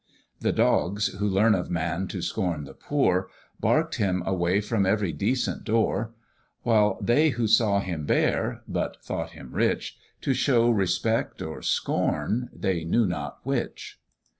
The 0.39 0.51
dogs, 0.51 1.09
who 1.19 1.27
learn 1.27 1.53
of 1.53 1.69
man 1.69 2.07
to 2.07 2.23
scorn 2.23 2.63
the 2.63 2.73
poor, 2.73 3.29
Bark'd 3.59 3.97
him 3.97 4.23
away 4.25 4.59
from 4.59 4.83
every 4.83 5.11
decent 5.11 5.63
door; 5.63 6.11
While 6.63 6.97
they 6.99 7.29
who 7.29 7.45
saw 7.45 7.81
him 7.81 8.07
bare, 8.07 8.63
but 8.67 8.97
thought 9.03 9.33
him 9.33 9.53
rich, 9.53 9.99
To 10.21 10.33
show 10.33 10.71
respect 10.71 11.39
or 11.43 11.61
scorn, 11.61 12.49
they 12.51 12.83
knew 12.83 13.05
not 13.05 13.41
which. 13.43 13.99